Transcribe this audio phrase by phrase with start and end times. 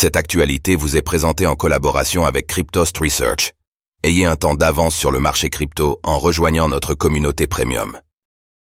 [0.00, 3.52] Cette actualité vous est présentée en collaboration avec Cryptost Research.
[4.02, 8.00] Ayez un temps d'avance sur le marché crypto en rejoignant notre communauté premium.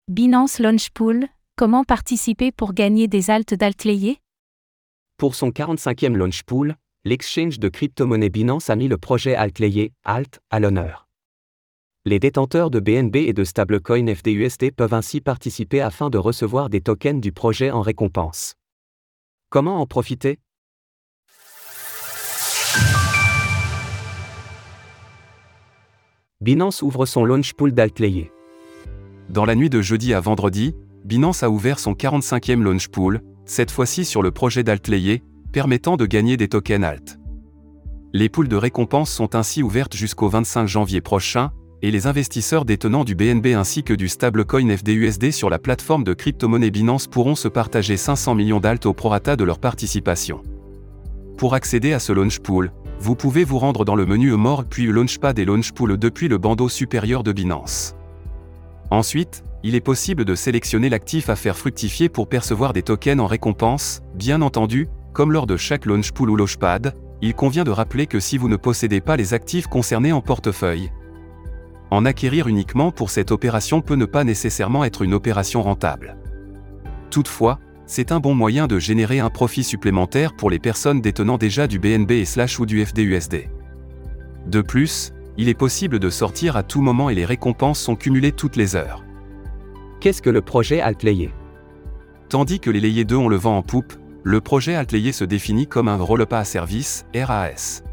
[0.08, 1.28] Binance Launch Pool,
[1.58, 4.20] comment participer pour gagner des altes d'altlayer
[5.18, 10.40] Pour son 45e launch pool, l'exchange de crypto-monnaie Binance a mis le projet Altlayer, Alt,
[10.50, 11.10] à l'honneur.
[12.06, 16.80] Les détenteurs de BNB et de stablecoin FDUSD peuvent ainsi participer afin de recevoir des
[16.80, 18.54] tokens du projet en récompense.
[19.50, 20.40] Comment en profiter?
[26.48, 27.74] Binance ouvre son launch pool.
[29.30, 33.70] Dans la nuit de jeudi à vendredi, Binance a ouvert son 45e launch pool, cette
[33.70, 37.20] fois-ci sur le projet d'Altlayer, permettant de gagner des tokens Alt.
[38.14, 41.52] Les poules de récompenses sont ainsi ouvertes jusqu'au 25 janvier prochain,
[41.82, 46.14] et les investisseurs détenant du BNB ainsi que du stablecoin FDUSD sur la plateforme de
[46.14, 50.42] crypto-monnaie Binance pourront se partager 500 millions d'alt au prorata de leur participation.
[51.38, 54.88] Pour accéder à ce launch pool, vous pouvez vous rendre dans le menu More puis
[54.88, 57.96] Launchpad et Launch Pool depuis le bandeau supérieur de Binance.
[58.90, 63.28] Ensuite, il est possible de sélectionner l'actif à faire fructifier pour percevoir des tokens en
[63.28, 68.08] récompense, bien entendu, comme lors de chaque launch pool ou launchpad, il convient de rappeler
[68.08, 70.92] que si vous ne possédez pas les actifs concernés en portefeuille,
[71.90, 76.18] en acquérir uniquement pour cette opération peut ne pas nécessairement être une opération rentable.
[77.10, 81.68] Toutefois, c'est un bon moyen de générer un profit supplémentaire pour les personnes détenant déjà
[81.68, 83.50] du BNB et slash ou du FDUSD.
[84.46, 88.34] De plus, il est possible de sortir à tout moment et les récompenses sont cumulées
[88.34, 89.06] toutes les heures.
[90.02, 91.34] Qu'est-ce que le projet Altlayer
[92.30, 95.66] Tandis que les layers 2 ont le vent en poupe, le projet Altlayer se définit
[95.66, 97.84] comme un Rollup à service, RAS.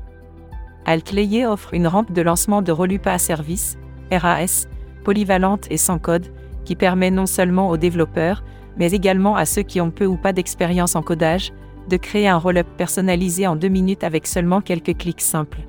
[0.86, 3.78] Altlayer offre une rampe de lancement de Rollup à service,
[4.10, 4.66] RAS,
[5.04, 6.32] polyvalente et sans code,
[6.64, 8.42] qui permet non seulement aux développeurs,
[8.78, 11.52] mais également à ceux qui ont peu ou pas d'expérience en codage,
[11.88, 15.60] de créer un roll-up personnalisé en deux minutes avec seulement quelques clics simples.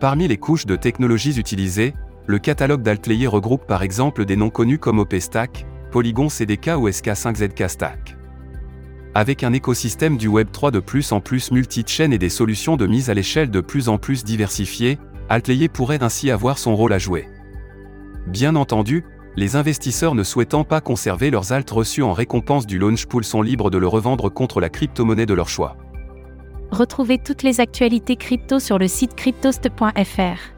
[0.00, 1.94] Parmi les couches de technologies utilisées,
[2.26, 7.68] le catalogue d'Altlayer regroupe par exemple des noms connus comme OpenStack, Polygon CDK ou SK5ZK
[7.68, 8.16] Stack.
[9.14, 12.86] Avec un écosystème du Web 3 de plus en plus multi-chain et des solutions de
[12.86, 14.98] mise à l'échelle de plus en plus diversifiées,
[15.28, 17.26] Altlayer pourrait ainsi avoir son rôle à jouer.
[18.26, 19.04] Bien entendu,
[19.36, 23.42] les investisseurs ne souhaitant pas conserver leurs alts reçus en récompense du launch pool sont
[23.42, 25.76] libres de le revendre contre la crypto-monnaie de leur choix.
[26.70, 30.55] Retrouvez toutes les actualités crypto sur le site cryptost.fr.